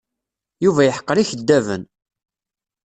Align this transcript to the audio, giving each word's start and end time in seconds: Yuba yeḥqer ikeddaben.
Yuba 0.63 0.81
yeḥqer 0.83 1.17
ikeddaben. 1.17 1.83